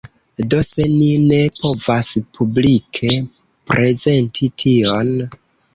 Do, 0.51 0.61
se 0.67 0.85
ni 0.93 1.09
ne 1.25 1.41
povas 1.61 2.09
publike 2.39 3.15
prezenti 3.75 4.53
tion 4.65 5.19